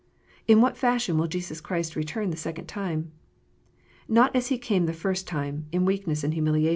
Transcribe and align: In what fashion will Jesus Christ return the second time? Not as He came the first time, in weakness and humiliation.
In 0.47 0.61
what 0.61 0.77
fashion 0.77 1.19
will 1.19 1.27
Jesus 1.27 1.61
Christ 1.61 1.95
return 1.95 2.31
the 2.31 2.35
second 2.35 2.65
time? 2.67 3.11
Not 4.07 4.35
as 4.35 4.47
He 4.47 4.57
came 4.57 4.87
the 4.87 4.93
first 4.93 5.27
time, 5.27 5.67
in 5.71 5.85
weakness 5.85 6.23
and 6.23 6.33
humiliation. 6.33 6.69